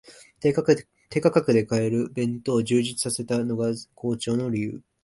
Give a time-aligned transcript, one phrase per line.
[0.39, 0.63] 低価
[1.31, 4.81] 格で買える弁当を充実させたのが好調の理由